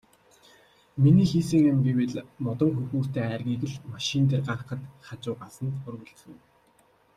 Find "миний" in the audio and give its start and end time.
1.01-1.27